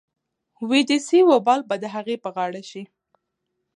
[0.67, 2.83] وې دې سي وبال به د اغې په غاړه شي.